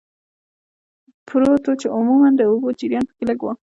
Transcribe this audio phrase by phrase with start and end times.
[1.27, 3.47] پروت و، چې عموماً د اوبو جریان پکې لږ و.